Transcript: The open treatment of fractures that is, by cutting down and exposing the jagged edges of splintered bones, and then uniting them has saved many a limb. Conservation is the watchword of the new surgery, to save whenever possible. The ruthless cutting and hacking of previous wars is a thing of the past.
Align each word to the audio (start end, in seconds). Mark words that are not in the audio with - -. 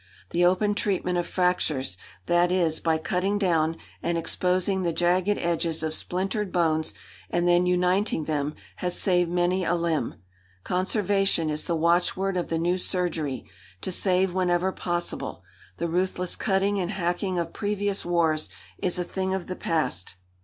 The 0.31 0.43
open 0.43 0.73
treatment 0.73 1.19
of 1.19 1.27
fractures 1.27 1.95
that 2.25 2.51
is, 2.51 2.79
by 2.79 2.97
cutting 2.97 3.37
down 3.37 3.77
and 4.01 4.17
exposing 4.17 4.81
the 4.81 4.91
jagged 4.91 5.37
edges 5.37 5.83
of 5.83 5.93
splintered 5.93 6.51
bones, 6.51 6.95
and 7.29 7.47
then 7.47 7.67
uniting 7.67 8.23
them 8.23 8.55
has 8.77 8.99
saved 8.99 9.29
many 9.29 9.63
a 9.63 9.75
limb. 9.75 10.15
Conservation 10.63 11.51
is 11.51 11.67
the 11.67 11.75
watchword 11.75 12.35
of 12.35 12.47
the 12.47 12.57
new 12.57 12.79
surgery, 12.79 13.45
to 13.81 13.91
save 13.91 14.33
whenever 14.33 14.71
possible. 14.71 15.43
The 15.77 15.87
ruthless 15.87 16.35
cutting 16.35 16.79
and 16.79 16.89
hacking 16.89 17.37
of 17.37 17.53
previous 17.53 18.03
wars 18.03 18.49
is 18.79 18.97
a 18.97 19.03
thing 19.03 19.35
of 19.35 19.45
the 19.45 19.55
past. 19.55 20.15